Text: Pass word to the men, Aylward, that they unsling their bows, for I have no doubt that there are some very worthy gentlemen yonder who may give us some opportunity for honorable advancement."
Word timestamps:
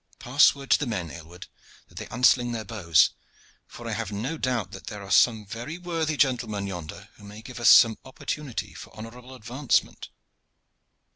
Pass 0.17 0.55
word 0.55 0.71
to 0.71 0.79
the 0.79 0.87
men, 0.87 1.11
Aylward, 1.11 1.45
that 1.87 1.99
they 1.99 2.07
unsling 2.07 2.53
their 2.53 2.65
bows, 2.65 3.11
for 3.67 3.87
I 3.87 3.91
have 3.91 4.11
no 4.11 4.35
doubt 4.35 4.71
that 4.71 4.87
there 4.87 5.03
are 5.03 5.11
some 5.11 5.45
very 5.45 5.77
worthy 5.77 6.17
gentlemen 6.17 6.65
yonder 6.65 7.09
who 7.17 7.23
may 7.23 7.43
give 7.43 7.59
us 7.59 7.69
some 7.69 7.99
opportunity 8.03 8.73
for 8.73 8.89
honorable 8.97 9.35
advancement." 9.35 10.09